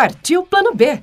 [0.00, 0.98] Partiu Plano B.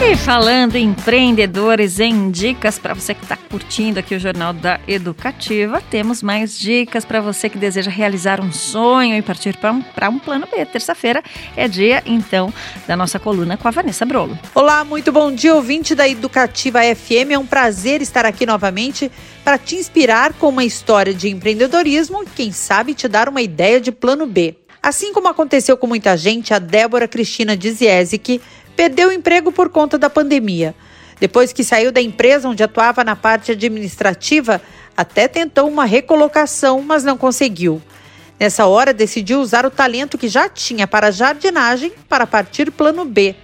[0.00, 4.78] E falando em empreendedores, em dicas para você que está curtindo aqui o Jornal da
[4.86, 9.82] Educativa, temos mais dicas para você que deseja realizar um sonho e partir para um,
[10.12, 10.64] um plano B.
[10.64, 11.24] Terça-feira
[11.56, 12.54] é dia, então,
[12.86, 14.38] da nossa coluna com a Vanessa Brolo.
[14.54, 17.32] Olá, muito bom dia, ouvinte da Educativa FM.
[17.32, 19.10] É um prazer estar aqui novamente
[19.42, 23.80] para te inspirar com uma história de empreendedorismo e, quem sabe, te dar uma ideia
[23.80, 24.54] de plano B.
[24.86, 28.40] Assim como aconteceu com muita gente, a Débora Cristina Diziesic
[28.76, 30.76] perdeu o emprego por conta da pandemia.
[31.18, 34.62] Depois que saiu da empresa onde atuava na parte administrativa,
[34.96, 37.82] até tentou uma recolocação, mas não conseguiu.
[38.38, 43.34] Nessa hora, decidiu usar o talento que já tinha para jardinagem para partir plano B.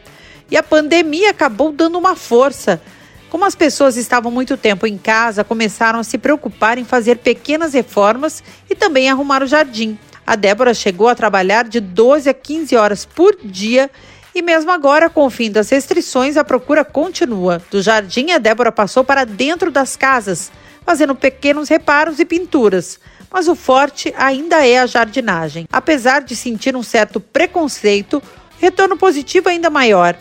[0.49, 2.81] E a pandemia acabou dando uma força.
[3.29, 7.75] Como as pessoas estavam muito tempo em casa, começaram a se preocupar em fazer pequenas
[7.75, 9.99] reformas e também arrumar o jardim.
[10.33, 13.91] A Débora chegou a trabalhar de 12 a 15 horas por dia
[14.35, 17.61] e mesmo agora, com o fim das restrições, a procura continua.
[17.71, 20.51] Do jardim, a Débora passou para dentro das casas,
[20.87, 22.99] fazendo pequenos reparos e pinturas.
[23.31, 25.67] Mas o forte ainda é a jardinagem.
[25.71, 28.23] Apesar de sentir um certo preconceito,
[28.59, 30.17] retorno positivo é ainda maior.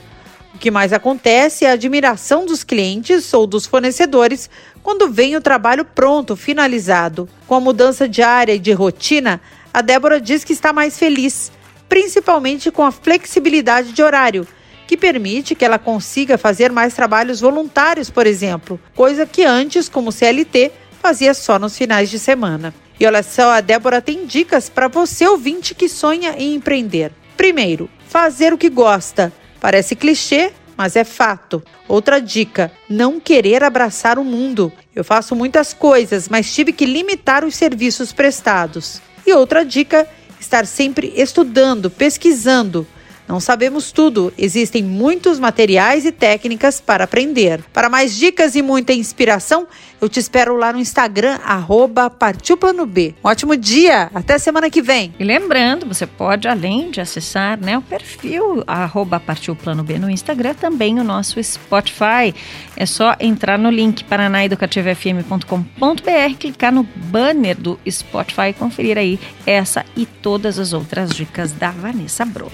[0.53, 4.49] O que mais acontece é a admiração dos clientes ou dos fornecedores
[4.83, 7.29] quando vem o trabalho pronto, finalizado.
[7.47, 9.39] Com a mudança diária e de rotina,
[9.73, 11.51] a Débora diz que está mais feliz
[11.91, 14.47] principalmente com a flexibilidade de horário,
[14.87, 20.09] que permite que ela consiga fazer mais trabalhos voluntários, por exemplo, coisa que antes, como
[20.09, 22.73] CLT, fazia só nos finais de semana.
[22.97, 27.11] E olha só, a Débora tem dicas para você ouvinte que sonha em empreender.
[27.35, 29.33] Primeiro, fazer o que gosta.
[29.59, 31.61] Parece clichê, mas é fato.
[31.89, 34.71] Outra dica: não querer abraçar o mundo.
[34.95, 39.01] Eu faço muitas coisas, mas tive que limitar os serviços prestados.
[39.25, 40.07] E outra dica
[40.39, 42.87] estar sempre estudando, pesquisando.
[43.31, 47.63] Não sabemos tudo, existem muitos materiais e técnicas para aprender.
[47.71, 49.65] Para mais dicas e muita inspiração,
[50.01, 53.15] eu te espero lá no Instagram, arroba Partiu Plano B.
[53.23, 55.13] Um ótimo dia, até semana que vem.
[55.17, 60.09] E lembrando, você pode, além de acessar né, o perfil arroba Partiu Plano B no
[60.09, 62.35] Instagram, também o nosso Spotify.
[62.75, 69.85] É só entrar no link paranaeducativofm.com.br, clicar no banner do Spotify e conferir aí essa
[69.95, 72.51] e todas as outras dicas da Vanessa Brolo.